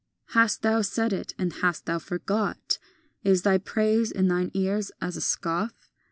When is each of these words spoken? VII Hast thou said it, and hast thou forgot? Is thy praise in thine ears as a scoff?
VII 0.29 0.33
Hast 0.33 0.61
thou 0.63 0.81
said 0.81 1.13
it, 1.13 1.35
and 1.37 1.53
hast 1.53 1.85
thou 1.85 1.99
forgot? 1.99 2.79
Is 3.23 3.43
thy 3.43 3.59
praise 3.59 4.09
in 4.09 4.29
thine 4.29 4.49
ears 4.55 4.91
as 4.99 5.15
a 5.15 5.21
scoff? 5.21 5.91